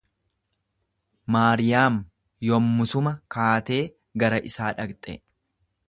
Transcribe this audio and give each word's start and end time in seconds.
Maariyaam 1.35 1.99
yommusuma 2.49 3.15
kaatee 3.37 3.81
gara 4.25 4.45
isaa 4.53 4.73
dhaqxe. 4.81 5.17